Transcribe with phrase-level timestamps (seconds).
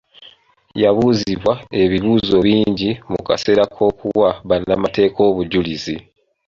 [0.83, 5.95] Yabuuzibwa ebibuuzo bingi mu kaseera k'okuwa bannamateeka obujulizi.